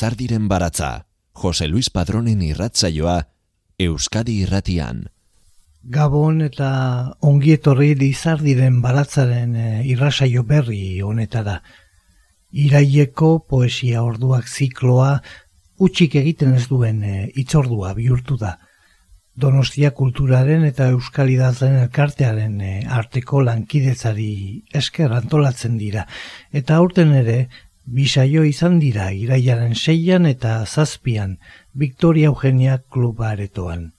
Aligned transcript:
Lizardiren 0.00 0.48
baratza, 0.48 1.06
Jose 1.32 1.66
Luis 1.68 1.90
Padronen 1.90 2.40
irratzaioa, 2.42 3.28
Euskadi 3.78 4.38
irratian. 4.44 5.02
Gabon 5.82 6.42
eta 6.44 6.70
ongietorri 7.20 7.94
Lizardiren 8.00 8.80
baratzaren 8.84 9.54
e, 9.56 9.68
irrasaio 9.88 10.42
berri 10.44 11.00
honetara. 11.00 11.60
Iraieko 12.50 13.38
poesia 13.46 14.02
orduak 14.02 14.48
zikloa 14.48 15.20
utxik 15.78 16.16
egiten 16.20 16.56
ez 16.58 16.66
duen 16.68 17.02
e, 17.02 17.30
itzordua 17.40 17.94
bihurtu 17.94 18.36
da. 18.40 18.56
Donostia 19.40 19.92
kulturaren 19.96 20.66
eta 20.66 20.90
euskalidazen 20.92 21.78
elkartearen 21.84 22.60
e, 22.60 22.72
arteko 22.84 23.40
lankidezari 23.46 24.32
esker 24.74 25.14
antolatzen 25.16 25.78
dira. 25.78 26.06
Eta 26.52 26.76
aurten 26.82 27.14
ere, 27.22 27.46
Bisaio 27.90 28.44
izan 28.46 28.76
dira 28.78 29.08
iraiaren 29.16 29.72
seian 29.74 30.26
eta 30.28 30.60
zazpian 30.66 31.38
Victoria 31.74 32.28
Eugenia 32.28 32.76
kluba 32.92 33.30
aretoan. 33.30 33.94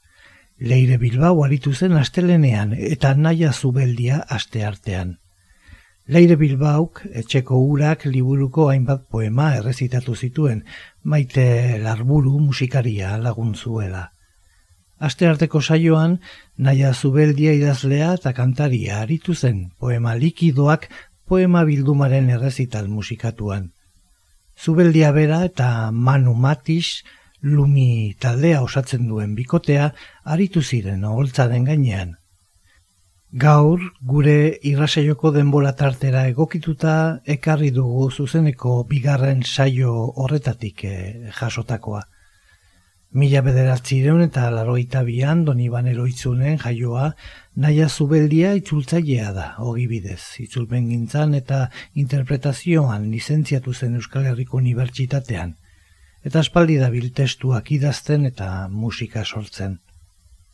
Leire 0.61 0.99
Bilbao 1.01 1.41
aritu 1.43 1.73
zen 1.73 1.97
astelenean 1.97 2.75
eta 2.77 3.15
naia 3.15 3.51
zubeldia 3.51 4.21
aste 4.29 4.63
artean. 4.63 5.17
Leire 6.11 6.35
Bilbauk 6.35 7.05
etxeko 7.15 7.55
urak 7.71 8.01
liburuko 8.03 8.65
hainbat 8.67 9.05
poema 9.07 9.45
errezitatu 9.55 10.11
zituen, 10.15 10.57
maite 11.07 11.45
larburu 11.79 12.33
musikaria 12.47 13.13
laguntzuela. 13.15 14.01
Aste 14.99 15.29
arteko 15.29 15.61
saioan, 15.61 16.17
naia 16.57 16.91
zubeldia 16.91 17.53
idazlea 17.55 18.11
eta 18.19 18.33
kantaria 18.35 18.99
aritu 19.05 19.37
zen 19.37 19.63
poema 19.79 20.17
likidoak 20.19 20.89
poema 21.31 21.63
bildumaren 21.63 22.27
errezital 22.29 22.91
musikatuan. 22.91 23.71
Zubeldia 24.59 25.13
bera 25.15 25.45
eta 25.47 25.91
Manu 25.91 26.35
Matis 26.35 27.05
lumi 27.41 28.17
taldea 28.19 28.59
osatzen 28.67 29.07
duen 29.07 29.31
bikotea 29.39 29.93
aritu 30.25 30.61
ziren 30.61 31.07
oholtzaren 31.07 31.71
gainean. 31.71 32.17
Gaur, 33.31 33.79
gure 34.03 34.59
irrasaioko 34.67 35.29
denbola 35.31 35.69
tartera 35.71 36.25
egokituta 36.27 36.93
ekarri 37.25 37.69
dugu 37.71 38.09
zuzeneko 38.11 38.83
bigarren 38.89 39.43
saio 39.47 39.93
horretatik 40.19 40.83
eh, 40.83 41.29
jasotakoa. 41.37 42.01
Mila 43.13 43.41
bederatzireun 43.45 44.21
eta 44.25 44.49
laroita 44.51 45.03
bian 45.07 45.45
doni 45.45 45.69
baneroitzunen 45.71 46.59
jaioa 46.59 47.13
naia 47.55 47.87
zubeldia 47.87 48.51
itzultzailea 48.59 49.31
da, 49.31 49.47
hogi 49.63 49.87
bidez. 49.87 50.35
Itzulpen 50.43 50.89
gintzan 50.89 51.33
eta 51.33 51.69
interpretazioan 51.95 53.07
lizentziatu 53.13 53.73
zen 53.73 53.95
Euskal 53.95 54.27
Herriko 54.27 54.57
Unibertsitatean. 54.57 55.55
Eta 56.23 56.43
aspaldi 56.43 56.75
da 56.83 56.91
biltestuak 56.91 57.71
idazten 57.71 58.25
eta 58.25 58.67
musika 58.67 59.23
sortzen. 59.23 59.79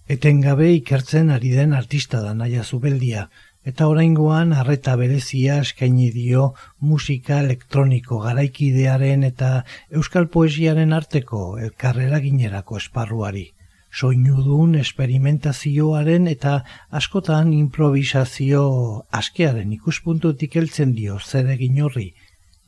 Etengabe 0.08 0.70
ikertzen 0.72 1.30
ari 1.36 1.50
den 1.52 1.74
artista 1.76 2.22
da 2.24 2.30
naia 2.34 2.62
zubeldia, 2.64 3.26
eta 3.68 3.90
oraingoan 3.92 4.54
harreta 4.56 4.94
berezia 4.96 5.58
eskaini 5.64 6.06
dio 6.14 6.44
musika 6.80 7.42
elektroniko 7.44 8.20
garaikidearen 8.24 9.26
eta 9.28 9.50
euskal 9.92 10.30
poesiaren 10.36 10.96
arteko 10.96 11.42
elkarrera 11.66 12.22
ginerako 12.24 12.80
esparruari. 12.80 13.44
Soinudun 13.92 14.78
esperimentazioaren 14.80 16.32
eta 16.32 16.56
askotan 17.02 17.52
improvisazio 17.58 18.64
askearen 19.12 19.76
ikuspuntutik 19.76 20.56
heltzen 20.56 20.96
dio 20.96 21.20
zer 21.20 21.52
egin 21.58 21.84
horri, 21.84 22.14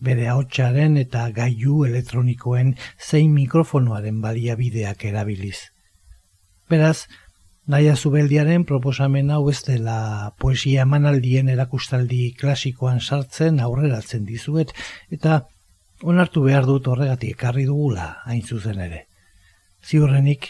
bere 0.03 0.27
ahotsaren 0.27 0.99
eta 1.07 1.29
gailu 1.41 1.85
elektronikoen 1.87 2.75
zein 2.99 3.31
mikrofonoaren 3.39 4.19
baliabideak 4.27 5.07
erabiliz. 5.13 5.69
Beraz, 6.69 7.07
Naia 7.69 7.93
Zubeldiaren 7.95 8.63
proposamen 8.65 9.27
hau 9.29 9.43
ez 9.51 9.59
dela 9.61 10.33
poesia 10.41 10.87
emanaldien 10.87 11.51
erakustaldi 11.53 12.31
klasikoan 12.39 12.97
sartzen 12.97 13.59
aurreratzen 13.61 14.23
dizuet 14.25 14.73
eta 15.13 15.35
onartu 16.01 16.41
behar 16.47 16.65
dut 16.65 16.89
horregatik 16.89 17.37
ekarri 17.37 17.67
dugula 17.69 18.07
hain 18.25 18.41
zuzen 18.41 18.81
ere. 18.87 19.03
Ziurrenik, 19.85 20.49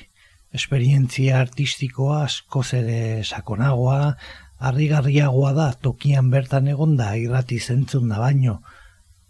esperientzia 0.55 1.43
artistikoa 1.43 2.23
asko 2.29 2.63
ere 2.79 3.21
sakonagoa, 3.25 4.15
harrigarriagoa 4.59 5.53
da 5.59 5.69
tokian 5.73 6.31
bertan 6.31 6.71
egonda 6.71 7.11
irrati 7.19 7.59
zentzun 7.59 8.07
da 8.07 8.23
baino, 8.23 8.61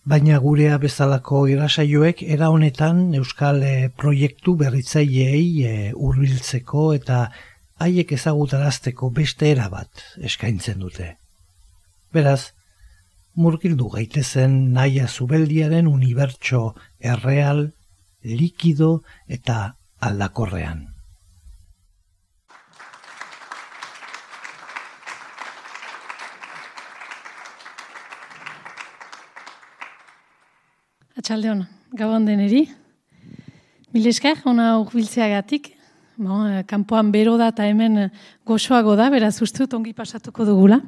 baina 0.05 0.37
gurea 0.37 0.77
bezalako 0.77 1.47
irasaioek 1.47 2.21
era 2.21 2.53
honetan 2.53 3.15
euskal 3.15 3.63
eh, 3.63 3.89
proiektu 3.89 4.59
berritzaileei 4.61 5.63
e, 5.65 5.77
hurbiltzeko 5.93 6.91
eta 6.93 7.29
haiek 7.79 8.11
ezagutarazteko 8.11 9.09
beste 9.15 9.49
era 9.53 9.69
bat 9.71 10.03
eskaintzen 10.29 10.81
dute. 10.83 11.13
Beraz, 12.13 12.51
murgildu 13.39 13.87
gaitezen 13.93 14.59
naia 14.75 15.07
zubeldiaren 15.07 15.87
unibertso 15.87 16.73
erreal, 16.99 17.69
likido 18.23 18.99
eta 19.27 19.59
aldakorrean. 20.03 20.87
Atxalde 31.19 31.49
hona, 31.51 31.65
gabon 31.99 32.27
deneri. 32.27 32.61
Mileskar, 33.91 34.37
hona 34.47 34.77
urbiltzeagatik, 34.79 35.73
Bo, 36.19 36.41
eh, 36.43 36.65
kanpoan 36.67 37.13
bero 37.13 37.37
da 37.39 37.45
eta 37.53 37.63
hemen 37.63 37.93
eh, 37.95 38.09
goxoago 38.43 38.97
da, 38.99 39.05
beraz 39.07 39.37
uste 39.39 39.61
dut 39.63 39.77
ongi 39.77 39.93
pasatuko 39.95 40.43
dugula, 40.43 40.81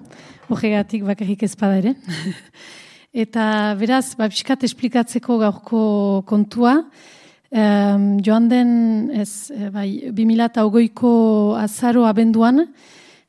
horregatik 0.51 1.05
bakarrik 1.07 1.45
ezpada 1.47 1.77
ere. 1.79 1.93
eta 3.23 3.45
beraz, 3.79 4.17
ba, 4.19 4.27
biskat 4.27 4.65
esplikatzeko 4.67 5.37
gaurko 5.39 5.85
kontua, 6.27 6.81
um, 7.47 8.09
joan 8.19 8.51
den, 8.51 8.75
ez, 9.23 9.47
eh, 9.55 9.71
bai, 9.71 9.87
2008ko 10.11 11.13
azaro 11.63 12.03
abenduan, 12.11 12.65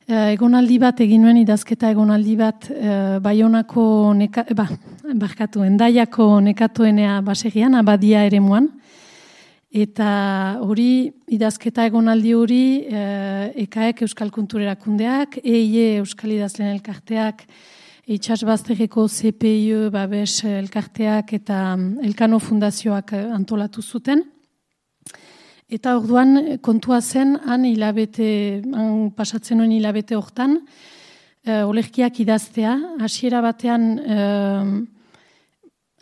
egonaldi 0.03 0.81
bat 0.83 0.99
egin 0.99 1.23
nuen 1.23 1.39
idazketa 1.39 1.87
egonaldi 1.93 2.33
bat 2.35 2.65
uh, 2.67 3.21
baionako, 3.23 3.85
neka, 4.19 4.43
ba, 4.51 4.67
barkatu, 5.15 5.63
endaiako 5.63 6.33
nekatuenea 6.51 7.21
basegian, 7.23 7.79
abadia 7.79 8.27
ere 8.27 8.43
muan, 8.43 8.67
Eta 9.73 10.59
hori, 10.61 11.09
idazketa 11.33 11.87
egonaldi 11.89 12.35
hori, 12.37 12.65
e, 12.85 13.05
ekaek 13.63 14.03
Euskal 14.05 14.29
Kulturerakundeak, 14.29 15.39
EIE 15.41 15.95
Euskal 16.03 16.35
Idazlen 16.35 16.69
Elkarteak, 16.75 17.41
Itxas 18.05 18.43
Baztegeko 18.45 19.07
CPI 19.09 19.89
Babes 19.89 20.43
Elkarteak 20.45 21.33
eta 21.39 21.73
mm, 21.73 22.05
Elkano 22.05 22.37
Fundazioak 22.37 23.15
antolatu 23.17 23.81
zuten. 23.81 24.21
Eta 25.65 25.97
orduan 25.97 26.59
kontua 26.61 27.01
zen, 27.01 27.39
han 27.41 27.65
hilabete, 27.65 28.61
han 28.77 29.09
pasatzen 29.17 29.57
nuen 29.57 29.73
hilabete 29.73 30.13
hortan, 30.13 30.59
e, 31.41 31.63
olerkiak 31.65 32.21
idaztea, 32.21 32.77
hasiera 33.01 33.41
batean... 33.41 33.95
E, 33.97 34.21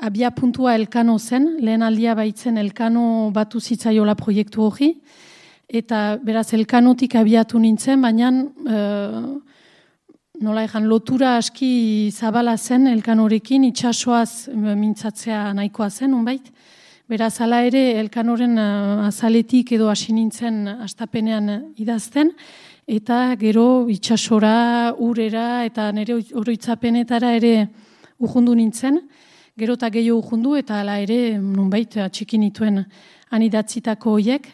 abia 0.02 0.32
puntua 0.32 0.74
elkano 0.76 1.20
zen, 1.20 1.58
lehen 1.62 1.84
aldia 1.86 2.16
baitzen 2.18 2.58
elkano 2.58 3.30
batu 3.34 3.60
zitzaiola 3.62 4.16
proiektu 4.18 4.64
hori, 4.66 4.96
eta 5.70 6.18
beraz 6.26 6.50
elkanotik 6.58 7.16
abiatu 7.16 7.62
nintzen, 7.62 8.02
baina 8.02 8.32
e, 8.34 8.80
nola 10.42 10.66
ezan 10.66 10.90
lotura 10.90 11.36
aski 11.38 12.10
zabala 12.12 12.58
zen 12.58 12.90
elkanorekin, 12.90 13.68
itxasoaz 13.70 14.50
mintzatzea 14.56 15.52
nahikoa 15.54 15.90
zen, 15.90 16.18
unbait. 16.18 16.50
Beraz, 17.12 17.36
ala 17.44 17.60
ere, 17.68 18.00
elkanoren 18.00 18.56
uh, 18.56 19.02
azaletik 19.04 19.74
edo 19.76 19.90
hasi 19.92 20.14
nintzen 20.16 20.64
astapenean 20.72 21.74
idazten, 21.76 22.32
eta 22.88 23.36
gero 23.40 23.90
itxasora, 23.92 24.96
urera, 24.96 25.66
eta 25.68 25.90
nire 25.92 26.22
oroitzapenetara 26.40 27.34
ere 27.36 27.52
urrundu 28.24 28.56
nintzen 28.56 29.02
gero 29.62 29.76
eta 29.78 29.92
gehiago 29.94 30.24
jundu 30.26 30.56
eta 30.58 30.80
hala 30.82 30.98
ere 31.04 31.38
nunbait 31.38 31.94
atxikin 32.02 32.48
ituen 32.48 32.82
anidatzitako 33.30 34.16
hoiek. 34.18 34.48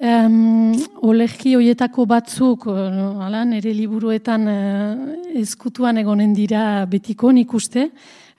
Um, 0.00 0.72
Olegi 1.06 1.52
hoietako 1.54 2.06
batzuk, 2.08 2.66
ala, 2.66 3.44
nire 3.44 3.72
liburuetan 3.76 4.48
uh, 4.50 5.38
ezkutuan 5.40 6.00
egonen 6.00 6.32
dira 6.34 6.84
betiko 6.90 7.30
nik 7.32 7.52
uste, 7.54 7.90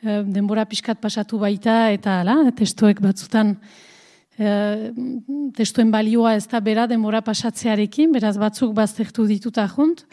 denbora 0.06 0.66
pixkat 0.70 1.00
pasatu 1.02 1.40
baita, 1.42 1.92
eta 1.94 2.20
ala, 2.22 2.36
testuek 2.58 3.00
batzutan, 3.02 3.56
e, 4.38 4.50
testuen 5.58 5.90
balioa 5.92 6.36
ez 6.38 6.46
da 6.52 6.62
bera 6.62 6.86
denbora 6.88 7.24
pasatzearekin, 7.26 8.12
beraz 8.14 8.36
batzuk 8.38 8.76
baztertu 8.78 9.26
dituta 9.26 9.66
junt, 9.72 10.06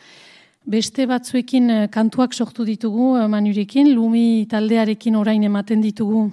Beste 0.63 1.09
batzuekin 1.11 1.89
kantuak 1.91 2.37
sortu 2.39 2.63
ditugu 2.63 3.17
manurekin, 3.27 3.89
lumi 3.97 4.47
taldearekin 4.47 5.17
orain 5.19 5.43
ematen 5.43 5.81
ditugu 5.83 6.29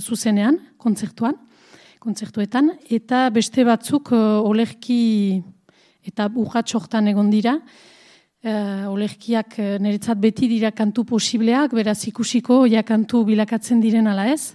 zuzenean, 0.00 0.56
kontzertuan, 0.80 1.36
kontzertuetan, 2.00 2.70
eta 2.88 3.28
beste 3.28 3.60
batzuk 3.68 4.14
olerki 4.16 5.42
eta 6.00 6.30
urratxortan 6.32 7.12
egon 7.12 7.28
dira, 7.28 7.58
uh, 7.60 8.88
olerkiak 8.88 9.60
niretzat 9.84 10.16
beti 10.16 10.48
dira 10.48 10.72
kantu 10.72 11.04
posibleak, 11.04 11.76
beraz 11.76 12.00
ikusiko 12.08 12.64
ja 12.64 12.82
kantu 12.82 13.26
bilakatzen 13.28 13.84
diren 13.84 14.08
ala 14.08 14.30
ez. 14.32 14.54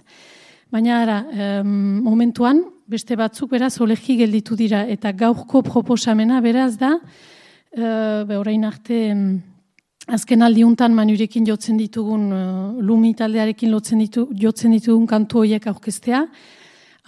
Baina 0.70 1.02
ara, 1.02 1.22
momentuan, 1.62 2.64
beste 2.86 3.14
batzuk 3.18 3.50
beraz 3.50 3.76
olerki 3.78 4.16
gelditu 4.18 4.58
dira, 4.58 4.88
eta 4.90 5.10
gaurko 5.12 5.62
proposamena 5.66 6.40
beraz 6.42 6.76
da, 6.78 6.96
uh, 7.76 8.24
be 8.26 8.38
orain 8.38 8.64
arte, 8.64 8.98
azken 10.10 10.42
aldiuntan 10.42 10.94
manurekin 10.94 11.46
jotzen 11.46 11.78
ditugun, 11.78 12.26
uh, 12.32 12.82
lumi 12.82 13.14
taldearekin 13.14 13.70
lotzen 13.70 14.02
ditu, 14.02 14.28
jotzen 14.34 14.74
ditugun 14.76 15.06
kantu 15.06 15.44
horiek 15.44 15.66
aurkeztea, 15.66 16.26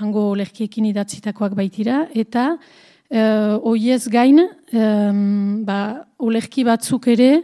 hango 0.03 0.31
olerkiekin 0.33 0.89
idatzitakoak 0.93 1.55
baitira, 1.59 2.07
eta 2.15 2.57
Uh, 3.13 3.59
oiez 3.69 4.07
gain, 4.09 4.39
um, 4.73 5.59
ba, 5.69 6.07
olerki 6.17 6.63
batzuk 6.65 7.11
ere, 7.13 7.43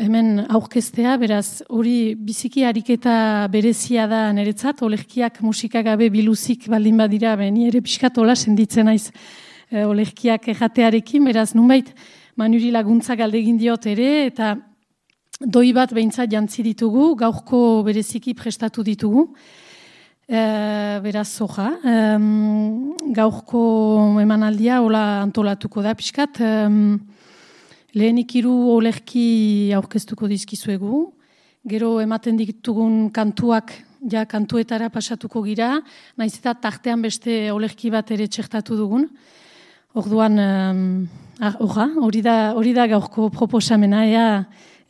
hemen 0.00 0.46
aurkeztea, 0.48 1.18
beraz, 1.20 1.60
hori 1.68 2.14
biziki 2.16 2.62
ariketa 2.64 3.44
berezia 3.52 4.06
da 4.08 4.22
niretzat, 4.32 4.80
olerkiak 4.80 5.42
musikagabe 5.44 6.08
biluzik 6.08 6.64
baldin 6.72 6.96
badira, 7.02 7.34
beni 7.36 7.66
ere 7.68 7.84
piskatola 7.84 8.32
senditzen 8.32 8.88
naiz 8.88 9.10
uh, 9.10 9.84
olerkiak 9.90 10.48
erratearekin, 10.54 11.28
beraz, 11.28 11.50
nunbait, 11.52 11.92
manuri 12.36 12.70
laguntza 12.70 13.16
galdegin 13.16 13.58
diot 13.58 13.86
ere, 13.86 14.26
eta 14.26 14.54
doi 15.40 15.72
bat 15.72 15.92
behintzat 15.92 16.30
jantzi 16.30 16.62
ditugu, 16.62 17.14
gaurko 17.18 17.82
bereziki 17.86 18.34
prestatu 18.34 18.82
ditugu, 18.82 19.28
E, 20.24 21.00
beraz, 21.04 21.28
soja, 21.28 21.66
e, 21.84 21.94
gaurko 23.12 23.60
emanaldia 24.22 24.78
hola 24.80 25.20
antolatuko 25.20 25.82
da 25.84 25.92
pixkat. 25.94 26.40
E, 26.40 26.52
lehenik 27.92 28.32
iru 28.40 28.54
olerki 28.72 29.70
aurkeztuko 29.76 30.28
dizkizuegu. 30.30 31.02
Gero 31.68 31.98
ematen 32.00 32.40
ditugun 32.40 33.10
kantuak, 33.12 33.74
ja 34.10 34.24
kantuetara 34.28 34.88
pasatuko 34.92 35.42
gira, 35.44 35.78
naiz 36.16 36.34
eta 36.38 36.54
tartean 36.54 37.04
beste 37.04 37.52
olerki 37.52 37.92
bat 37.92 38.10
ere 38.10 38.26
txertatu 38.28 38.76
dugun. 38.80 39.06
Orduan, 39.94 40.40
ah, 41.40 41.54
hori 42.00 42.22
da, 42.22 42.52
hori 42.54 42.72
da 42.74 42.86
gaurko 42.86 43.30
proposamena, 43.30 44.04
ea, 44.06 44.26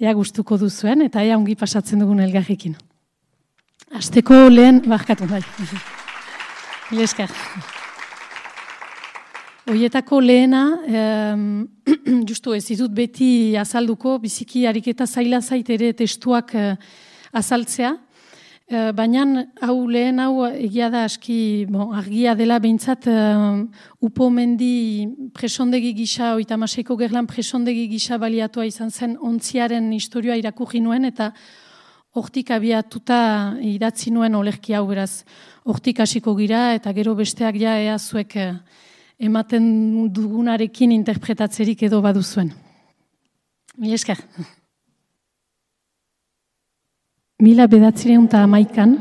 ea 0.01 0.13
gustuko 0.15 0.59
duzuen, 0.59 1.03
eta 1.07 1.23
ea 1.23 1.37
ongi 1.39 1.55
pasatzen 1.57 2.03
dugun 2.03 2.21
elgarrekin. 2.21 2.75
Azteko 3.95 4.49
lehen, 4.51 4.83
barkatu, 4.87 5.27
bai. 5.31 5.43
Ileskar. 6.95 7.31
Oietako 9.71 10.19
lehena, 10.21 10.65
justu 12.29 12.53
ez 12.53 12.65
ditut 12.67 12.93
beti 12.93 13.57
azalduko, 13.57 14.19
biziki 14.21 14.67
ariketa 14.69 15.07
zaila 15.07 15.41
zait 15.41 15.71
ere 15.73 15.93
testuak 15.97 16.53
uh, 16.59 16.75
azaltzea, 17.33 17.95
uh, 18.71 18.93
baina 18.93 19.45
hau 19.61 19.77
lehen 19.89 20.21
hau 20.21 20.47
egia 20.47 20.91
da 20.91 21.05
aski 21.05 21.67
bon, 21.69 21.93
argia 21.97 22.35
dela 22.35 22.59
behintzat 22.59 23.09
uh, 23.09 23.65
upo 24.01 24.31
mendi 24.31 25.09
presondegi 25.35 25.93
gisa, 25.95 26.35
oita 26.35 26.57
maseko 26.57 26.97
gerlan 26.97 27.27
presondegi 27.27 27.89
gisa 27.89 28.19
baliatua 28.19 28.67
izan 28.67 28.91
zen 28.91 29.19
ontziaren 29.21 29.93
historioa 29.93 30.37
irakurri 30.41 30.81
nuen, 30.81 31.05
eta 31.05 31.33
hortik 32.15 32.53
abiatuta 32.55 33.19
idatzi 33.59 34.13
nuen 34.15 34.35
olerki 34.39 34.75
hau 34.79 34.85
beraz, 34.87 35.25
hortik 35.67 36.01
hasiko 36.05 36.35
gira 36.39 36.73
eta 36.77 36.93
gero 36.95 37.15
besteak 37.19 37.59
ja 37.59 37.79
ea 37.83 37.99
zuek 37.99 38.37
eh, 38.39 38.53
ematen 39.19 39.65
dugunarekin 40.15 40.93
interpretatzerik 40.95 41.83
edo 41.89 42.01
baduzuen. 42.05 42.53
Mi 43.79 43.95
esker. 43.95 44.21
Mila 47.43 47.67
bedatzireun 47.67 48.29
eta 48.29 48.45
amaikan, 48.47 48.93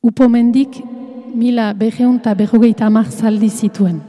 upomendik 0.00 0.78
mila 1.36 1.74
beheun 1.76 2.16
eta 2.22 2.32
behogeita 2.38 2.86
amak 2.86 3.10
zaldi 3.12 3.50
zituen. 3.52 4.00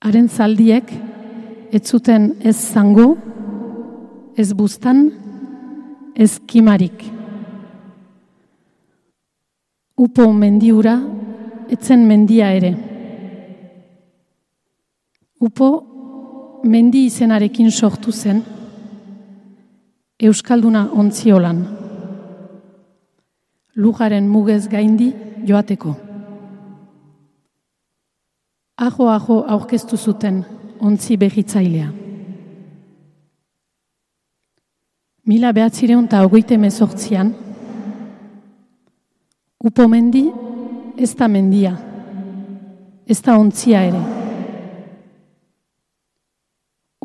Haren 0.00 0.28
zaldiek, 0.28 0.88
ez 1.72 1.82
zuten 1.84 2.30
ez 2.40 2.56
zango, 2.56 3.10
ez 4.36 4.52
bustan, 4.56 5.10
ez 6.16 6.38
kimarik. 6.48 7.04
Upo 9.98 10.32
mendiura, 10.32 10.96
etzen 11.68 12.06
mendia 12.08 12.54
ere. 12.56 12.76
Upo 15.44 15.74
mendi 16.64 17.04
izenarekin 17.10 17.68
sortu 17.70 18.12
zen, 18.12 18.40
Euskalduna 20.18 20.88
ontziolan. 20.98 21.58
Lugaren 23.76 24.24
mugez 24.26 24.64
gaindi 24.66 25.12
joateko. 25.46 25.92
Ajo-ajo 28.82 29.36
aurkeztu 29.46 29.96
zuten 29.96 30.40
ontzi 30.80 31.16
behitzailea. 31.16 31.92
Mila 35.30 35.52
behatzireun 35.54 36.10
eta 36.10 36.24
ogoite 36.26 36.58
mezortzian, 36.58 37.30
upo 39.62 39.86
mendi 39.86 40.24
ez 40.98 41.12
da 41.14 41.30
mendia, 41.30 41.76
ez 43.06 43.20
da 43.22 43.38
ontzia 43.38 43.86
ere. 43.86 44.02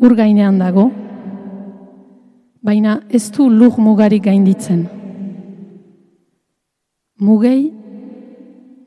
Ur 0.02 0.18
gainean 0.18 0.58
dago, 0.58 0.90
baina 2.64 3.00
ez 3.10 3.30
du 3.30 3.48
lur 3.50 3.78
mugarik 3.78 4.24
gainditzen. 4.24 4.86
Mugei, 7.20 7.72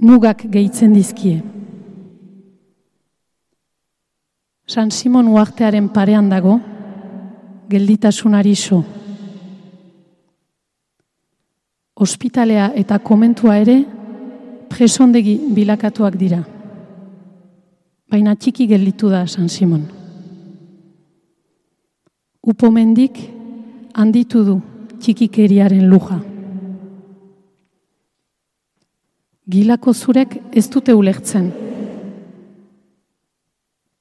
mugak 0.02 0.44
gehitzen 0.52 0.94
dizkie. 0.94 1.44
San 4.68 4.92
Simon 4.92 5.30
uartearen 5.32 5.88
parean 5.90 6.30
dago, 6.30 6.60
gelditasunari 7.70 8.56
so. 8.56 8.84
ospitalea 11.98 12.72
eta 12.78 13.00
komentua 13.00 13.58
ere 13.58 13.78
presondegi 14.70 15.38
bilakatuak 15.54 16.18
dira. 16.20 16.44
Baina 18.12 18.36
txiki 18.36 18.68
gelditu 18.70 19.10
da 19.10 19.26
San 19.28 19.50
Simon. 19.50 19.82
Upomendik 22.48 23.18
handitu 23.98 24.44
du 24.46 24.58
txikikeriaren 25.02 25.90
luja. 25.90 26.20
Gilako 29.48 29.94
zurek 29.94 30.38
ez 30.52 30.68
dute 30.70 30.94
ulertzen. 30.94 31.52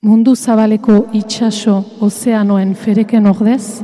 Mundu 0.06 0.34
zabaleko 0.36 1.06
itxaso 1.16 1.76
ozeanoen 2.06 2.74
fereken 2.78 3.26
ordez, 3.26 3.82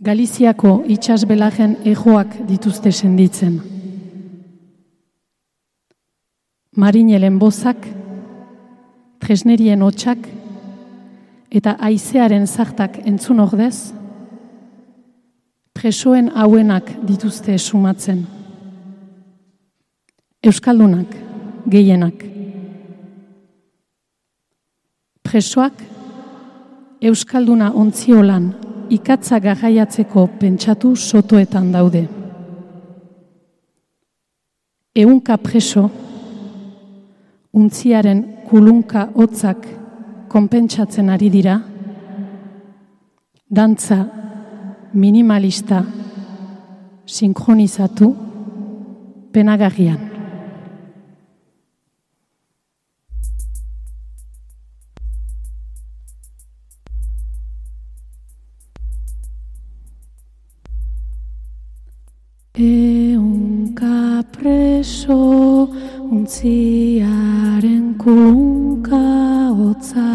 Galiziako 0.00 0.78
itxasbelagen 0.88 1.74
ejoak 1.84 2.38
dituzte 2.48 2.88
senditzen. 2.88 3.58
Marinelen 6.80 7.36
bozak, 7.36 7.84
tresnerien 9.20 9.84
hotxak 9.84 10.24
eta 11.52 11.74
aizearen 11.84 12.46
zartak 12.48 12.96
entzun 13.04 13.44
ordez, 13.44 13.90
presoen 15.74 16.30
hauenak 16.34 16.90
dituzte 17.06 17.58
sumatzen. 17.58 18.26
Euskaldunak, 20.42 21.14
gehienak. 21.70 22.24
Presoak, 25.22 25.82
Euskalduna 27.00 27.70
ontziolan 27.72 28.50
ikatza 28.92 29.38
garraiatzeko 29.40 30.26
pentsatu 30.40 30.94
sotoetan 30.96 31.70
daude. 31.72 32.02
Eunka 34.96 35.36
preso, 35.38 35.86
untziaren 37.52 38.24
kulunka 38.50 39.06
hotzak 39.14 39.68
konpentsatzen 40.28 41.08
ari 41.10 41.30
dira, 41.30 41.60
dantza 43.48 44.04
minimalista, 44.92 45.84
sinkronizatu, 47.06 48.16
penagarrian. 49.32 50.10
Eunka 62.60 64.22
preso 64.32 65.70
untziaren 66.10 67.94
kulunka 67.96 69.00
hotza 69.56 70.10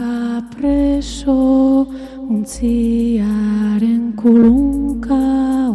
Eunka 0.00 0.42
preso 0.54 1.86
untziaren 2.30 4.02
kulunka 4.20 5.22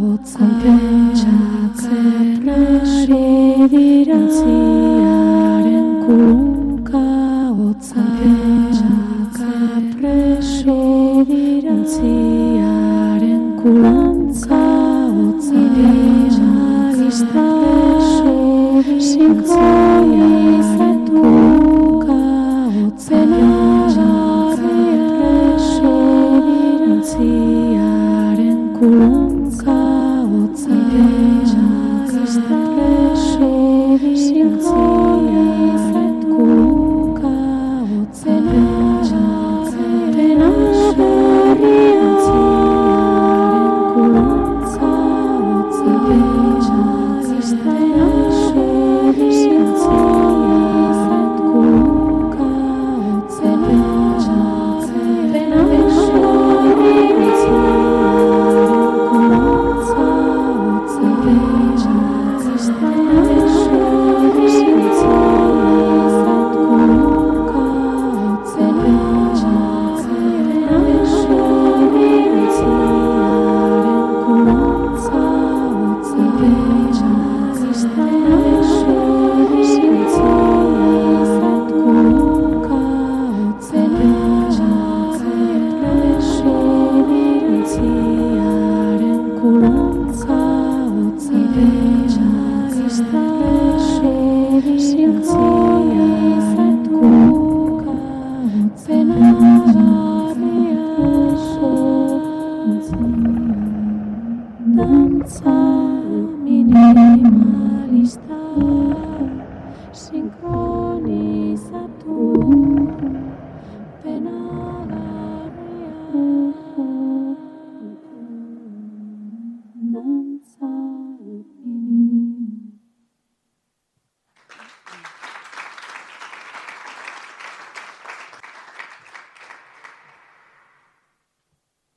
hotza 0.01 0.45
Pentsatzen 0.61 2.47
ari 2.47 3.67
dira 3.73 4.15
untziaren 4.15 5.89
kulunka 6.05 7.03
hotza 7.57 8.01
Pentsatzen 8.19 9.83
preso 9.99 10.77
dira 11.31 11.71
untziaren 11.75 13.43
kulunka 13.59 14.63
hotza 15.17 15.59
Pentsatzen 15.75 17.27
preso 17.33 18.33
sinkronizatu 19.11 20.34
untziaren 28.75 28.79
kulunka 28.79 29.24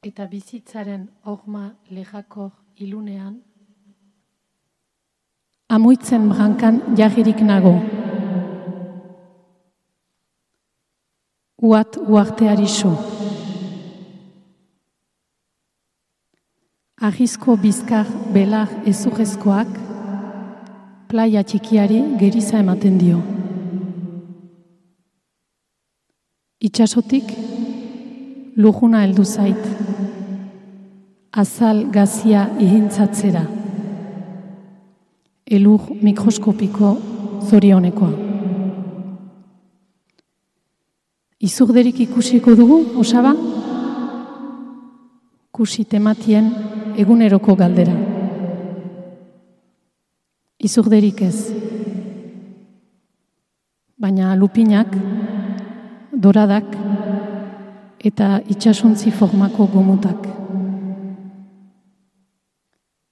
eta 0.09 0.25
bizitzaren 0.27 1.05
horma 1.25 1.67
lejakor 1.91 2.51
ilunean, 2.81 3.37
amuitzen 5.69 6.29
brankan 6.31 6.81
jagirik 6.97 7.41
nago. 7.45 7.75
Uat 11.69 11.99
uarteari 12.09 12.69
so. 12.69 12.93
Ahizko 17.09 17.57
bizkar 17.63 18.09
belar 18.35 18.71
ezurrezkoak, 18.91 19.69
playa 21.11 21.43
txikiari 21.45 22.01
geriza 22.23 22.59
ematen 22.63 22.97
dio. 22.99 23.21
Itxasotik, 26.59 27.29
lujuna 28.57 29.05
heldu 29.05 29.25
zait, 29.25 29.61
azal 31.39 31.85
gazia 31.95 32.49
ihintzatzera, 32.59 33.45
elur 35.47 35.85
mikroskopiko 36.03 36.89
zorionekoa. 37.47 38.11
Izurderik 41.39 42.01
ikusiko 42.03 42.57
dugu, 42.59 42.79
osaba? 42.99 43.31
Kusi 45.55 45.85
tematien 45.87 46.49
eguneroko 46.99 47.55
galdera. 47.61 47.95
Izurderik 50.59 51.23
ez. 51.23 51.37
Baina 53.99 54.35
lupinak, 54.35 54.91
doradak, 56.11 56.75
eta 58.03 58.41
itxasuntzi 58.51 59.15
formako 59.15 59.71
gomutak. 59.71 60.27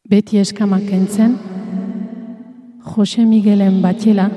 Beti 0.06 0.38
eskamak 0.38 0.86
entzen, 0.94 1.32
Jose 2.86 3.24
Miguelen 3.26 3.80
batxela, 3.82 4.28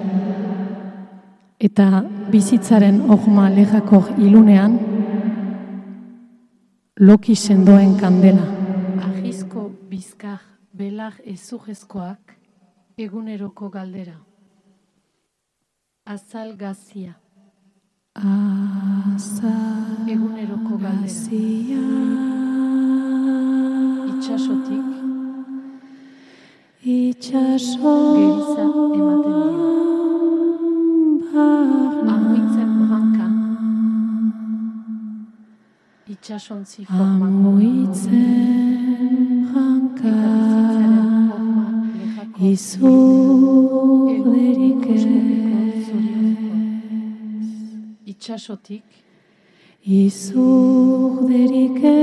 eta 1.62 2.02
bizitzaren 2.34 2.98
ohma 3.14 3.50
lejakor 3.54 4.10
ilunean, 4.18 4.80
loki 6.98 7.36
sendoen 7.36 7.94
kandela. 8.02 8.48
Ahizko 9.12 9.68
bizkar 9.92 10.42
belar 10.74 11.22
ezugezkoak 11.36 12.34
eguneroko 12.98 13.70
galdera. 13.70 14.18
Azal 16.10 16.56
gazia. 16.58 17.14
Azal 18.18 20.10
eguneroko 20.18 20.82
galdera. 20.82 21.84
Itxasotik. 24.16 24.89
Itxaso 26.82 28.16
ematen 28.16 28.72
dio. 28.94 29.10
Amuitzen 32.08 32.72
branka. 32.80 33.28
Itxasontzi 36.08 36.82
formako 36.86 37.26
Amuitzen 37.28 38.24
branka. 39.52 40.16
Izuderik 42.40 43.26
ez. 44.96 45.04
Itxasotik. 48.06 48.88
Izuderik 49.84 51.80
ez. 51.84 52.00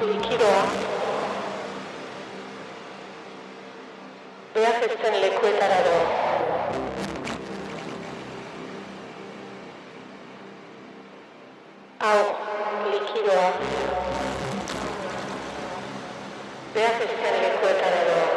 likidoa 0.00 0.62
behar 4.54 4.82
ez 4.86 4.94
zen 5.02 5.14
lekuetara 5.22 5.80
doa. 5.86 6.04
Hau 12.04 12.22
likidoa 12.92 13.48
behar 16.74 16.96
ez 17.06 17.12
zen 17.22 17.36
lekuetara 17.44 18.02
doa. 18.08 18.28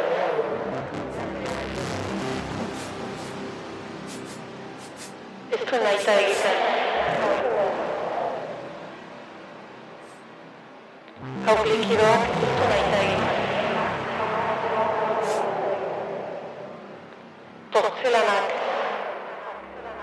Ez 5.51 5.61
du 5.69 5.75
nahita 5.83 6.13
egiten. 6.21 6.57
Hau 11.45 11.57
likidoak 11.65 12.21
ez 12.29 12.51
du 12.57 12.65
nahita 12.69 12.97
egiten. 13.03 13.31
Portzelanak 17.73 18.47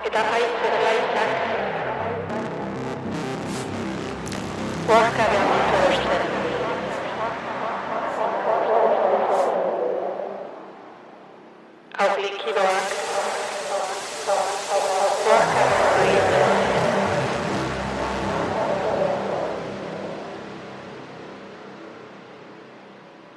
eta 0.07 0.21
haitz 0.31 0.61
erlaitzak 0.69 1.31
Oaxka 4.91 5.25
behar 5.33 5.47
ditu 5.53 5.77
eusten. 5.87 6.23
Hau 11.99 12.11
likidoak 12.25 12.87
Oaxka 15.31 15.63
behar 15.71 15.95
ditu 16.01 16.39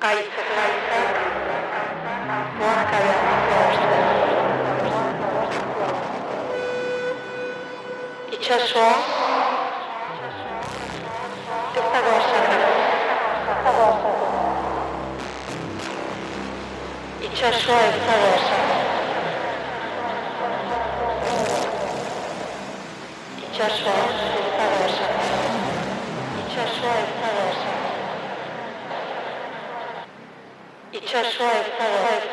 Haitz 0.04 0.36
erlaitzak 0.42 1.10
Oaxka 2.64 2.98
behar 3.04 3.22
ditu 3.30 3.54
eusten. 3.62 3.92
Itxasoa 8.54 8.90
ez 11.76 11.86
dago 11.94 12.12
osaka. 12.18 12.58
Itxasoa 17.28 17.80
ez 17.88 17.98
dago 18.08 18.28
osaka. 18.36 18.76
Itxasoa 23.44 23.96
ez 24.04 24.48
dago 24.58 24.80
osaka. 24.86 25.26
Itxasoa 26.44 26.94
ez 27.02 27.12
dago 27.22 27.44
osaka. 27.52 27.82
Itxasoa 30.92 31.52
ez 31.58 31.70
dago 31.80 32.02
osaka. 32.04 32.14
Itxasoa 32.14 32.33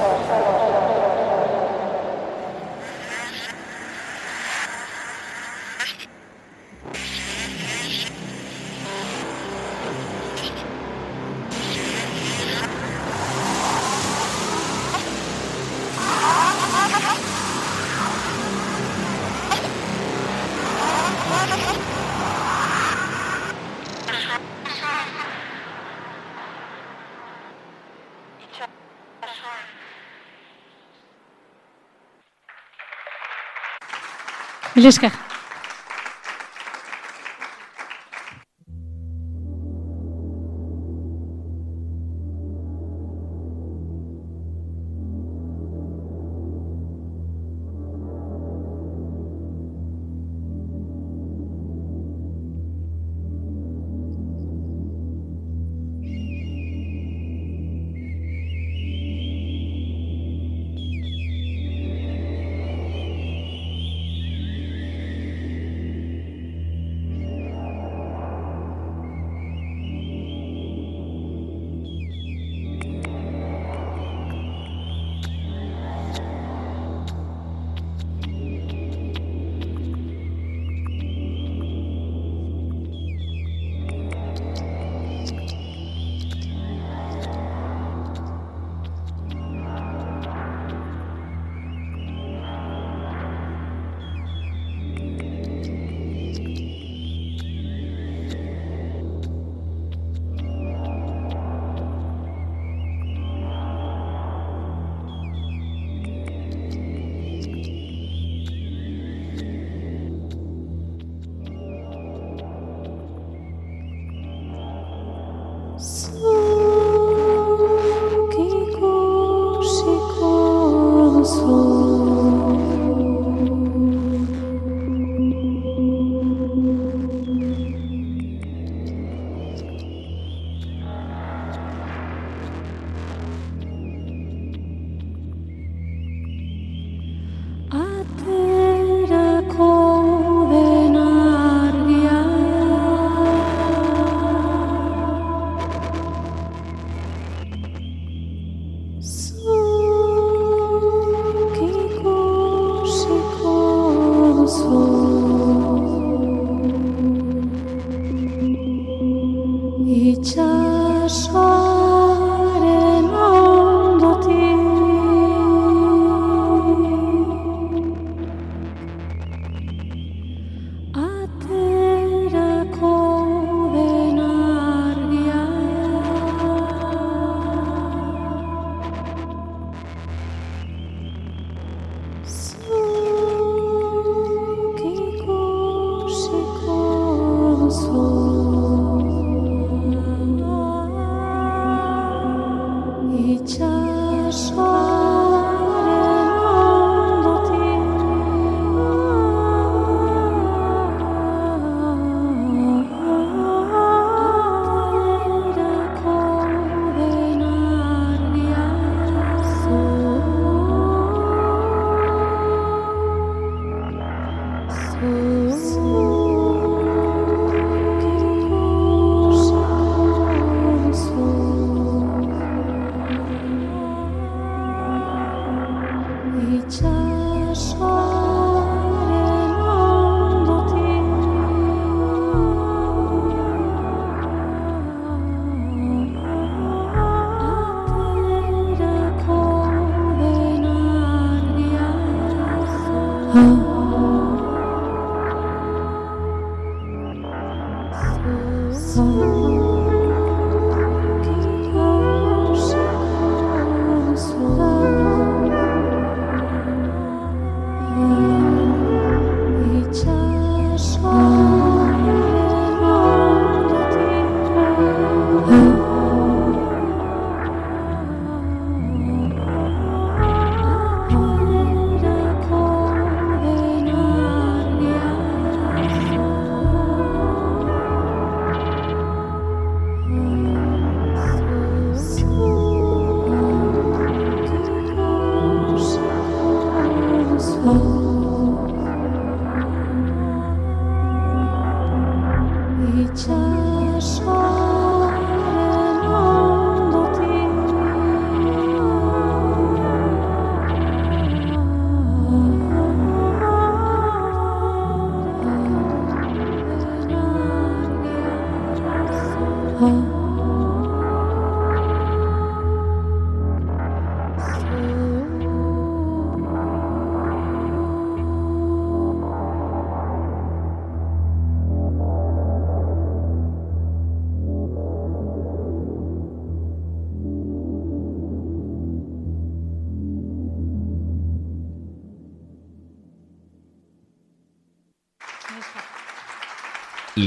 Mil 34.81 34.87
esker. 34.87 35.20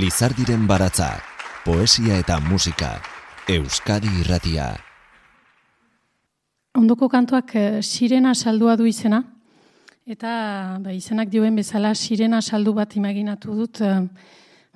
Lizardiren 0.05 0.67
baratza, 0.69 1.07
poesia 1.65 2.19
eta 2.21 2.37
musika, 2.45 2.91
Euskadi 3.49 4.11
irratia. 4.21 4.67
Ondoko 6.77 7.09
kantuak 7.09 7.55
eh, 7.57 7.79
sirena 7.81 8.35
saldua 8.35 8.75
du 8.77 8.85
izena, 8.85 9.23
eta 10.05 10.35
ba, 10.85 10.93
izenak 10.93 11.33
dioen 11.33 11.57
bezala 11.57 11.95
sirena 11.95 12.43
saldu 12.43 12.75
bat 12.77 12.99
imaginatu 13.01 13.57
dut, 13.63 13.81
eh, 13.81 14.03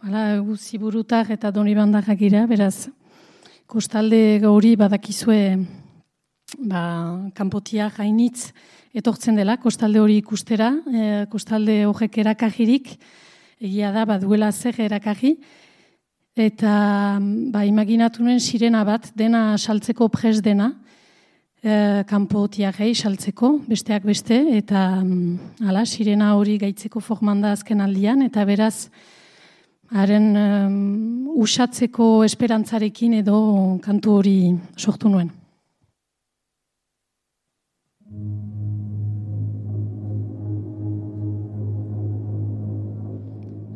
hala, 0.06 0.24
guzi 0.48 0.80
burutak 0.80 1.34
eta 1.36 1.52
doni 1.52 1.76
bandarrak 1.76 2.22
gira, 2.24 2.46
beraz, 2.48 2.88
kostalde 3.68 4.40
gauri 4.46 4.76
badakizue 4.80 5.42
ba, 6.72 6.82
kanpotia 7.36 7.92
gainitz 8.00 8.54
etortzen 8.96 9.36
dela, 9.36 9.60
kostalde 9.60 10.00
hori 10.00 10.22
ikustera, 10.24 10.72
eh, 10.88 11.24
kostalde 11.28 11.82
horrek 11.90 12.22
erakajirik, 12.24 12.94
egia 13.60 13.90
da, 13.92 14.04
baduela 14.06 14.50
zer 14.52 14.76
erakaji, 14.86 15.34
eta 16.38 16.72
ba, 17.50 17.64
imaginatu 17.66 18.22
nuen 18.22 18.38
sirena 18.40 18.84
bat, 18.86 19.10
dena 19.18 19.58
saltzeko 19.58 20.08
pres 20.08 20.38
dena, 20.42 20.70
e, 21.62 22.04
kanpo 22.06 22.46
tiagei 22.46 22.94
saltzeko, 22.94 23.56
besteak 23.66 24.06
beste, 24.06 24.38
eta 24.60 25.02
mm, 25.02 25.66
hala, 25.66 25.84
sirena 25.86 26.34
hori 26.38 26.58
gaitzeko 26.62 27.02
forman 27.02 27.42
da 27.42 27.52
azken 27.56 27.82
aldian, 27.82 28.22
eta 28.22 28.46
beraz, 28.46 28.88
haren 29.88 30.36
um, 30.36 31.28
usatzeko 31.40 32.22
esperantzarekin 32.26 33.18
edo 33.22 33.38
kantu 33.84 34.18
hori 34.20 34.38
sortu 34.76 35.08
nuen. 35.08 35.30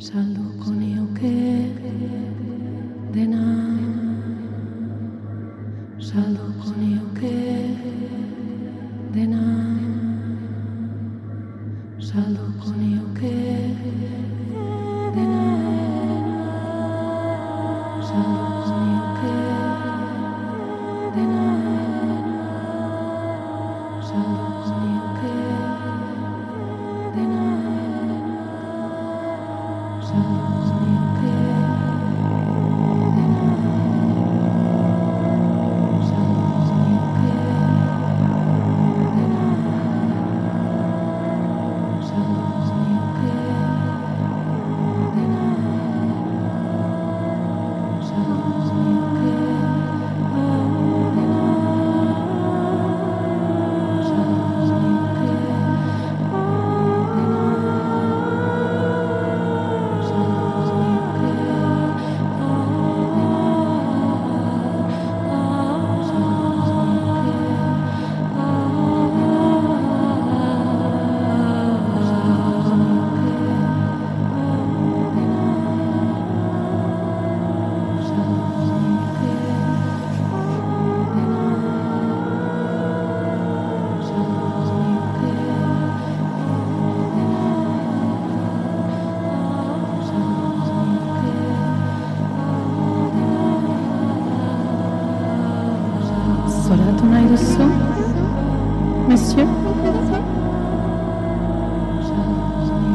Salduko 0.02 0.70
nioke 0.74 1.30
dena 1.30 1.61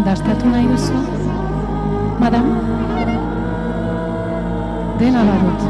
Dastatu 0.08 0.48
nahi 0.48 0.64
duzu? 0.72 1.00
Madam? 2.16 2.46
Dena 5.00 5.24
badut, 5.28 5.66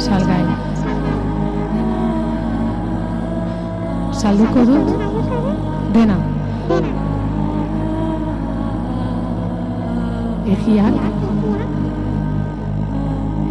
salgai. 0.00 0.44
Salduko 4.16 4.64
dut? 4.70 4.94
Dena. 5.92 6.16
Egiak, 10.56 10.96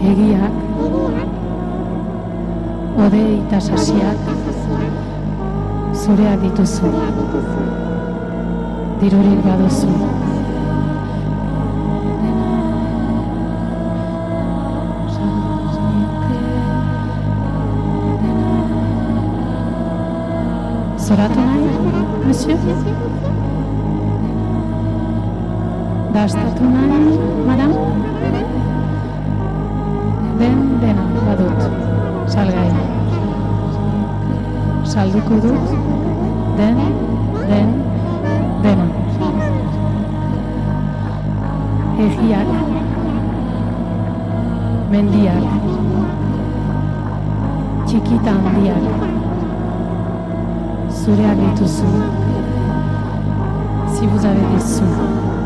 egiak, 0.09 0.57
ode 3.05 3.23
eta 3.37 3.61
sasiak, 3.69 4.33
zureak 6.01 6.41
dituzu. 6.47 6.95
Dirurik 8.99 9.39
baduzu. 9.45 9.87
Zoratu 21.05 21.39
nahi, 21.39 21.69
monsieur? 22.27 22.59
Dastatu 26.13 26.63
nahi, 26.75 27.15
madam? 27.47 27.71
Den 30.39 30.57
dena 30.81 31.05
badut, 31.25 31.61
salgai. 32.27 32.71
Salduko 34.83 35.39
dut, 35.47 35.77
den, 36.59 36.75
den, 37.47 37.88
Egiak, 41.99 42.47
mendiak, 44.91 45.43
txikita 47.85 48.35
handiak, 48.45 48.85
zureak 51.01 51.37
dituzu, 51.43 51.91
si 53.93 54.07
vous 54.07 54.25
avez 54.25 54.47
des 54.55 54.63
sous. 54.63 55.38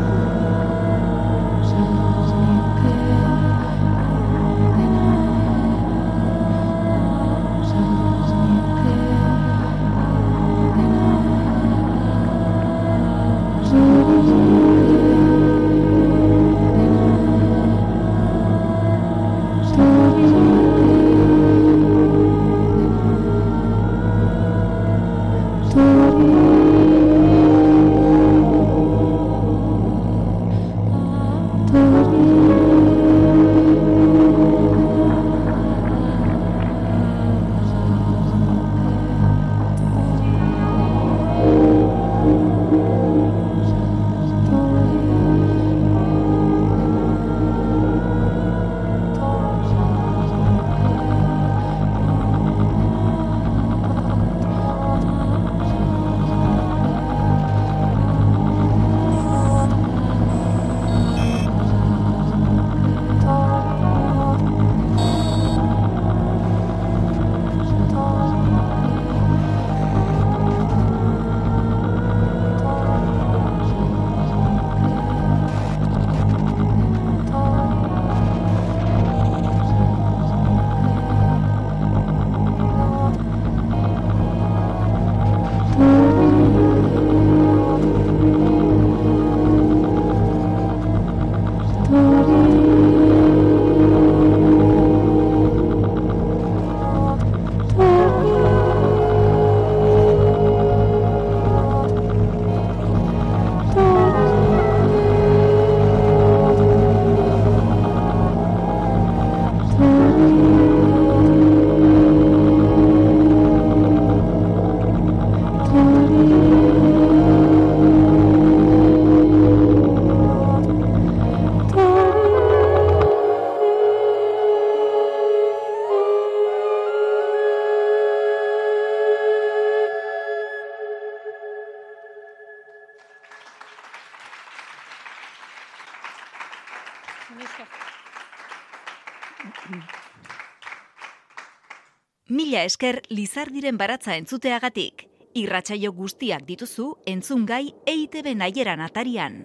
Mila 142.32 142.62
esker 142.64 143.02
Lizardiren 143.10 143.76
baratza 143.76 144.14
entzuteagatik. 144.16 145.02
Irratsaio 145.36 145.90
guztiak 145.92 146.46
dituzu 146.48 146.86
entzungai 147.04 147.74
EITB 147.84 148.30
naieran 148.40 148.80
atarian. 148.80 149.42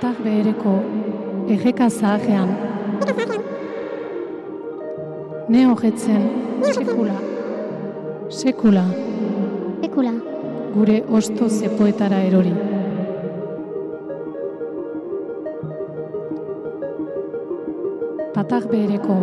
Patak 0.00 0.22
behereko 0.24 0.70
egeka 1.52 1.86
zahajean. 1.92 2.48
Ne 5.52 5.64
hogetzen, 5.68 6.22
sekula, 6.76 7.16
sekula, 8.30 8.84
Ekula, 9.82 10.12
gure 10.76 10.94
osto 11.18 11.48
zepoetara 11.48 12.22
erori. 12.28 12.54
Patak 18.38 18.70
behereko 18.72 19.18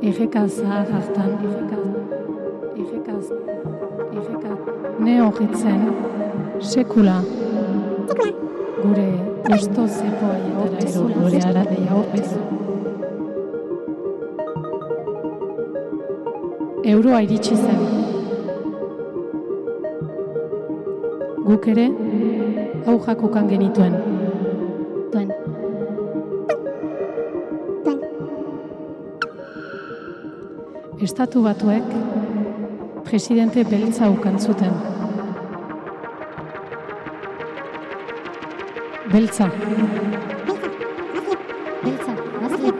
egeka 0.00 0.46
zahar 0.48 0.88
hartan, 0.94 1.36
egeka, 1.50 1.82
egeka, 2.86 3.20
egeka, 4.22 4.56
ne 5.04 5.20
hogetzen, 5.20 5.86
sekula, 6.72 7.20
gure 8.80 9.33
Usto 9.52 9.86
zepo 9.86 10.26
aietera 10.32 11.00
gure 11.20 11.40
aradeia 11.44 11.92
horrezu. 11.96 12.38
Euroa 16.92 17.20
iritsi 17.26 17.56
zen. 17.56 17.82
Guk 21.44 21.68
ere, 21.74 21.84
hau 22.86 22.96
jakukan 23.06 23.52
genituen. 23.52 24.00
Duen. 25.12 25.28
Duen. 27.84 28.00
Estatu 31.10 31.44
batuek, 31.44 31.94
presidente 33.04 33.68
beltza 33.68 34.10
ukantzuten. 34.10 34.72
zuten. 34.72 34.93
Beltza. 39.14 39.48
Beltza, 41.84 42.14
gazle, 42.40 42.70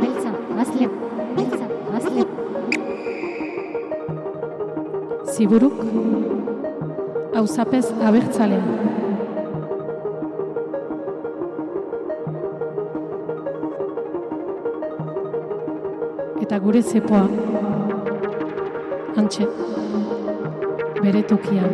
beltza, 0.00 0.30
gazle, 0.56 0.88
beltza, 1.36 1.66
gazle. 1.92 2.24
Ziburuk, 5.34 5.76
auzapez 7.36 7.86
abertzalea. 8.08 8.64
Eta 16.42 16.58
gure 16.66 16.82
zepoa, 16.82 17.22
antxe, 19.22 19.46
bere 21.04 21.22
tokian, 21.22 21.70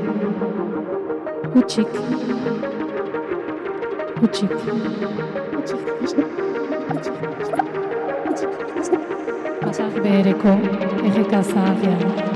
hutsik, 1.55 1.91
hutsik, 4.21 4.51
batzak 9.63 9.95
behereko 10.03 10.57
erreka 11.11 11.43
zaharrean. 11.53 12.30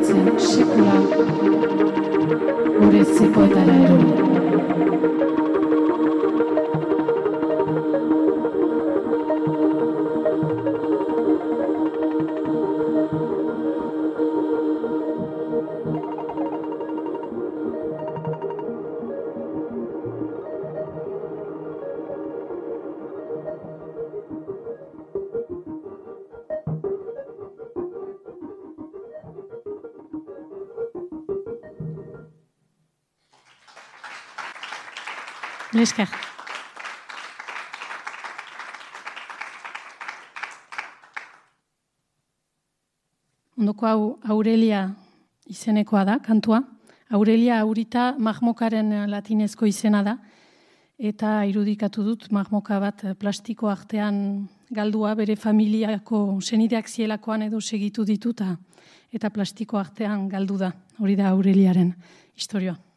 Ne 0.00 0.06
horretzen 0.06 0.38
sekula 0.40 0.94
gure 2.76 3.02
zepoetara 3.16 3.74
erori. 3.82 5.39
Esker. 35.80 36.08
Ondoko 43.56 43.86
hau 43.88 44.02
Aurelia 44.28 44.82
izenekoa 45.48 46.04
da, 46.04 46.18
kantua. 46.20 46.60
Aurelia 47.16 47.62
aurita 47.64 48.10
mahmokaren 48.18 48.92
latinezko 49.08 49.66
izena 49.66 50.02
da, 50.04 50.18
eta 51.00 51.46
irudikatu 51.48 52.04
dut 52.04 52.28
mahmoka 52.30 52.76
bat 52.80 53.06
plastiko 53.18 53.72
artean 53.72 54.20
galdua 54.68 55.14
bere 55.16 55.36
familiako 55.36 56.40
senideak 56.44 56.92
zielakoan 56.92 57.48
edo 57.48 57.60
segitu 57.60 58.04
dituta 58.04 58.52
eta 59.12 59.32
plastiko 59.32 59.80
artean 59.80 60.28
galdu 60.28 60.60
da. 60.60 60.72
Hori 61.00 61.16
da 61.16 61.32
Aureliaren 61.32 61.94
historioa. 62.36 62.89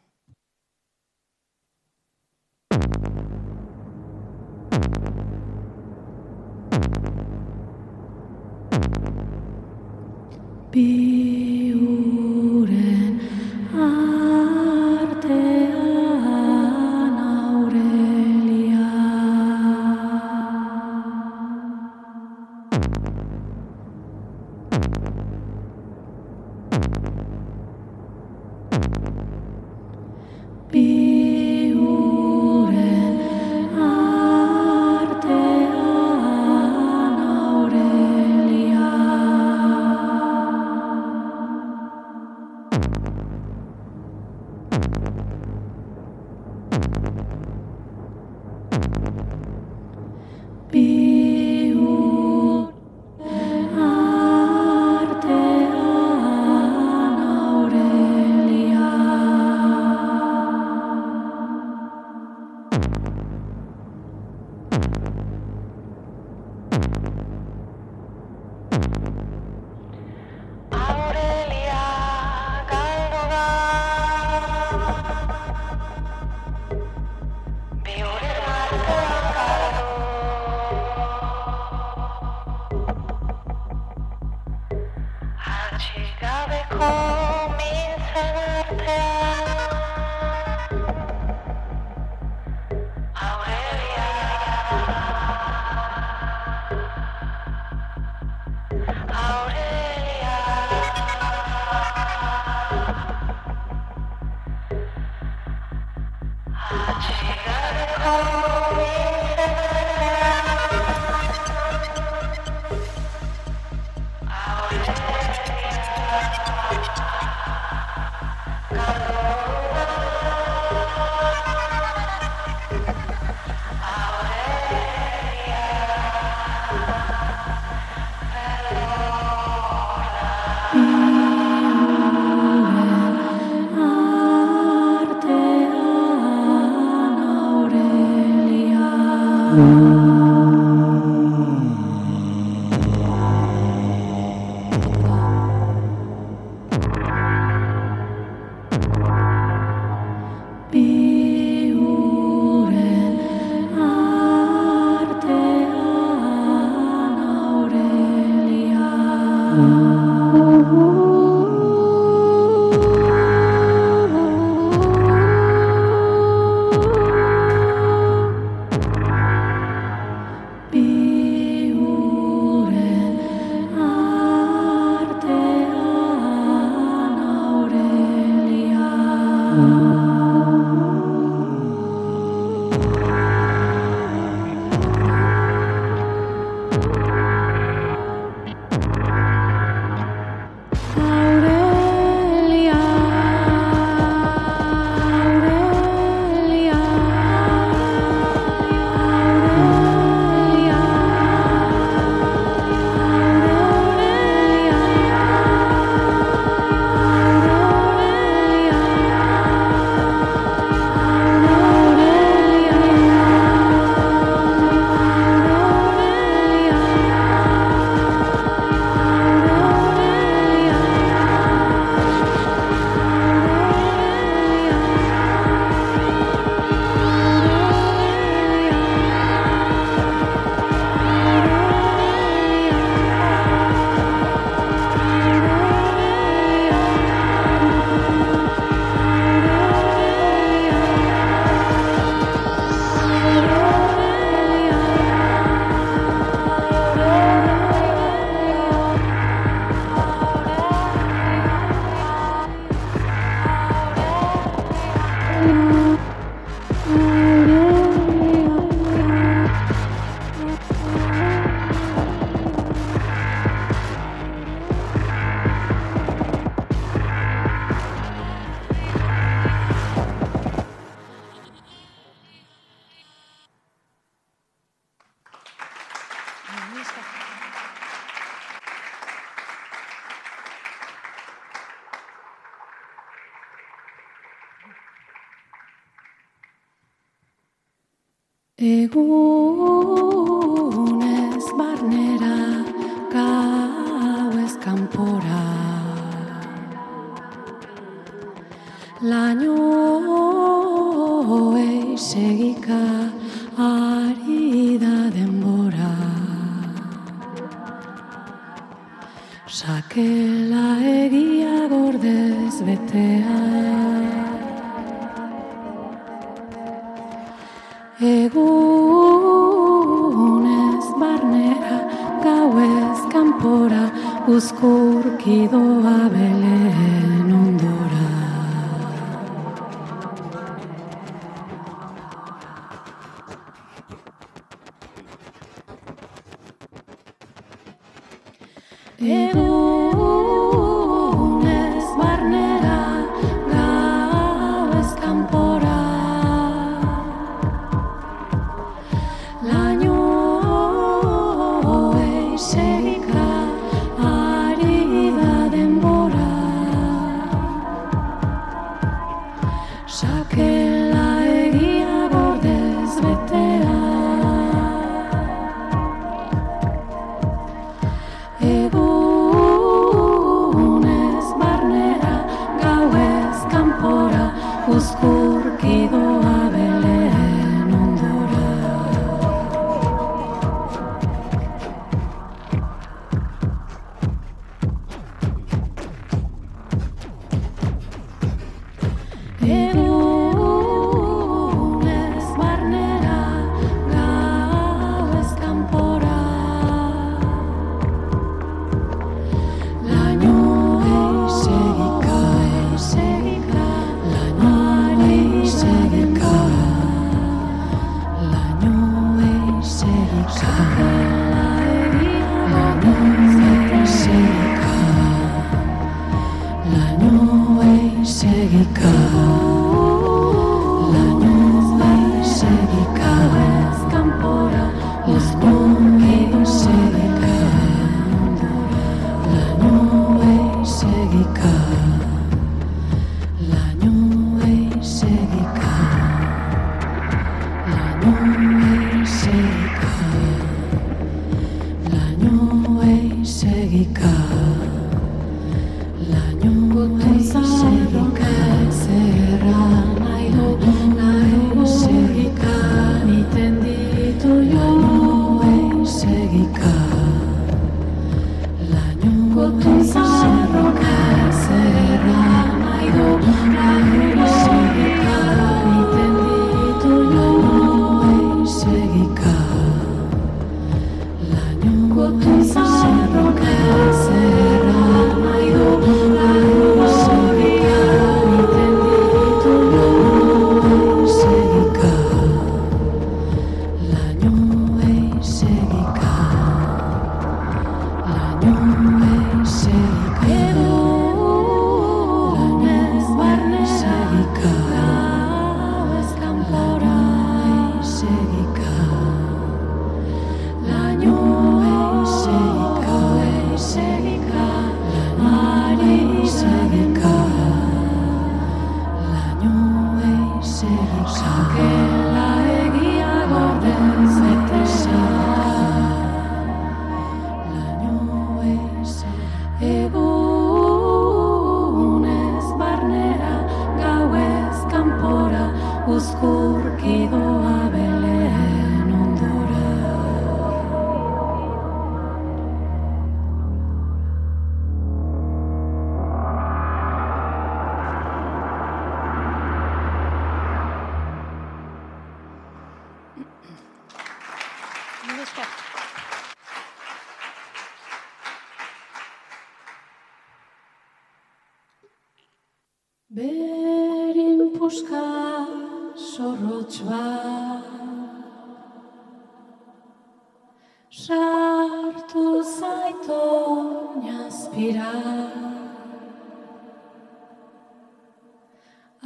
Cusco. 374.64 375.33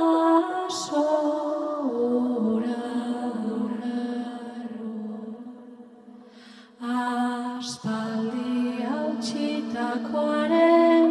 Aspaldi 6.82 8.82
hautsitakoaren 8.90 11.10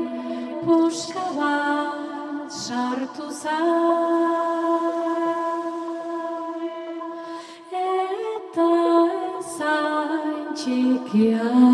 Puska 0.67 1.27
bat 1.39 2.51
sartu 2.51 3.31
zan 3.31 5.06
Yeah. 11.17 11.66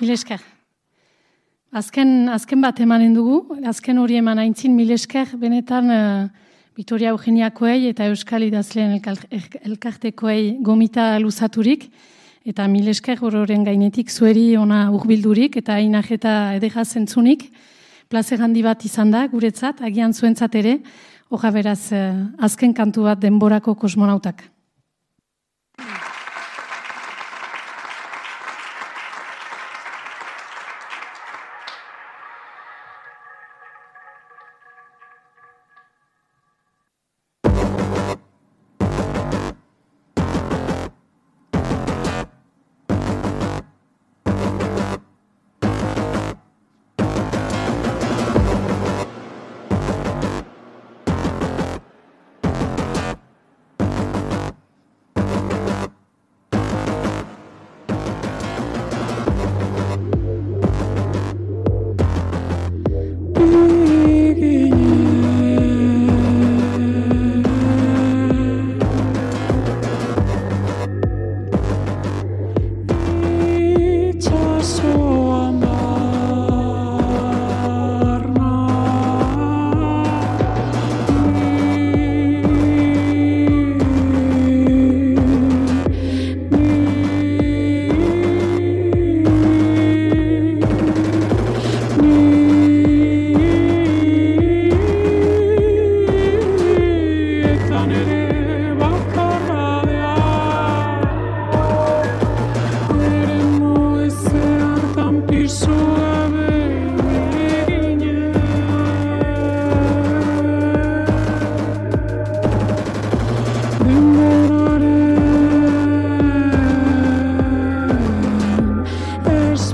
Milesker. 0.00 0.40
Azken, 1.76 2.30
azken 2.32 2.62
bat 2.64 2.78
emanen 2.80 3.12
dugu, 3.12 3.58
azken 3.68 3.98
hori 4.00 4.16
eman 4.16 4.38
aintzin 4.40 4.72
milesker, 4.72 5.28
benetan 5.36 5.90
uh, 5.92 6.28
Vitoria 6.78 7.10
Eugeniakoei 7.12 7.90
eta 7.90 8.06
Euskal 8.08 8.46
Idazleen 8.46 8.96
elkartekoei 8.96 10.56
gomita 10.64 11.18
luzaturik, 11.20 11.84
eta 12.48 12.64
milesker 12.72 13.20
hororen 13.20 13.66
gainetik 13.68 14.08
zueri 14.08 14.54
ona 14.56 14.86
urbildurik, 14.96 15.60
eta 15.60 15.76
inak 15.84 16.08
eta 16.16 16.54
edera 16.56 16.86
zentzunik, 16.86 17.50
plazer 18.08 18.40
handi 18.40 18.64
bat 18.64 18.84
izan 18.88 19.12
da, 19.12 19.26
guretzat, 19.28 19.84
agian 19.84 20.16
zuentzat 20.16 20.56
ere, 20.62 20.78
hoja 21.28 21.52
beraz, 21.52 21.92
eh, 21.92 22.08
azken 22.40 22.72
kantu 22.72 23.04
bat 23.10 23.20
denborako 23.20 23.76
kosmonautak. 23.76 24.48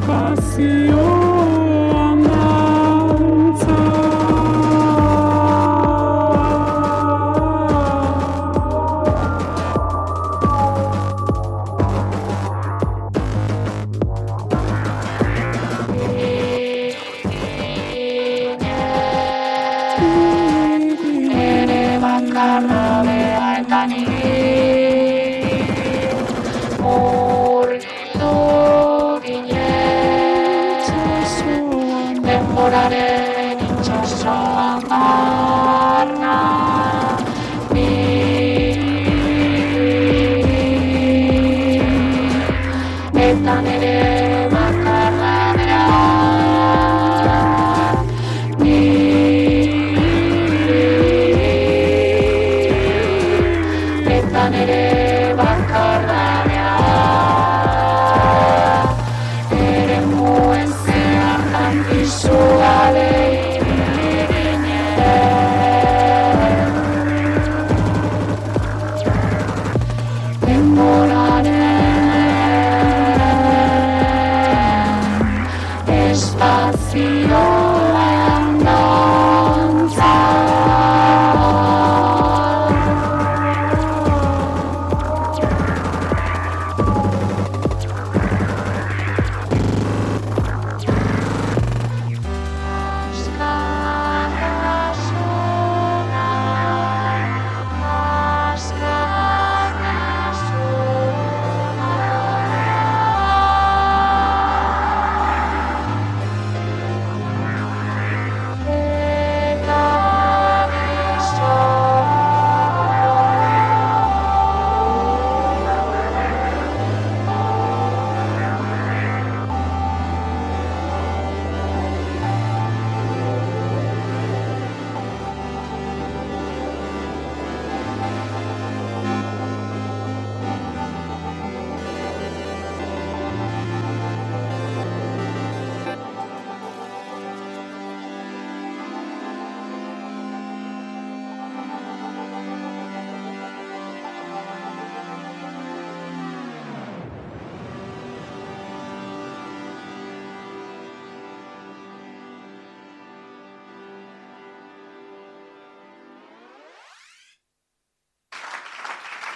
passeou. 0.06 1.05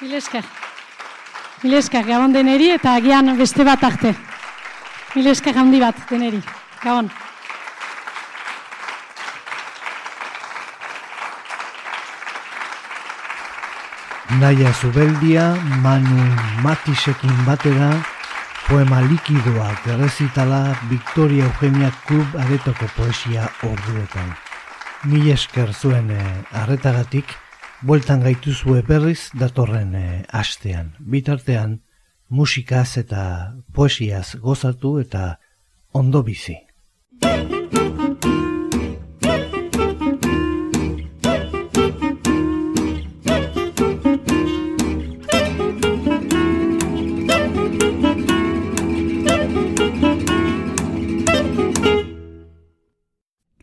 Mil 0.00 0.14
esker. 0.14 0.44
Mil 1.62 1.74
esker, 1.76 2.06
gabon 2.08 2.32
deneri 2.32 2.70
eta 2.72 2.94
agian 2.96 3.34
beste 3.36 3.64
bat 3.68 3.82
arte. 3.84 4.14
Mil 5.12 5.26
esker 5.28 5.58
handi 5.60 5.80
bat 5.82 5.98
deneri. 6.08 6.40
Gabon. 6.80 7.10
Naia 14.40 14.72
Zubeldia, 14.72 15.50
Manu 15.84 16.24
Matisekin 16.64 17.44
batera, 17.44 17.90
poema 18.70 19.02
likidoak 19.04 19.84
errezitala 19.96 20.62
Victoria 20.88 21.44
Eugenia 21.50 21.92
Klub 22.06 22.40
aretoko 22.46 22.88
poesia 22.96 23.50
orduetan. 23.68 24.32
Mil 25.12 25.28
esker 25.34 25.74
zuen 25.74 26.08
eh, 26.14 26.24
arretagatik, 26.62 27.36
bueltan 27.82 28.20
gaituzue 28.20 28.82
berriz 28.86 29.30
datorren 29.38 29.94
eh, 29.94 30.24
astean. 30.32 30.94
Bitartean, 31.00 31.80
musikaz 32.28 32.98
eta 33.00 33.22
poesiaz 33.72 34.36
gozatu 34.40 34.98
eta 35.00 35.38
ondo 35.92 36.22
bizi. 36.22 36.58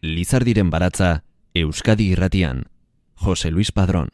Lizardiren 0.01 0.69
baratza 0.69 1.21
Euskadi 1.53 2.11
irratian. 2.13 2.65
Jose 3.27 3.51
Luis 3.51 3.73
Padrón. 3.73 4.07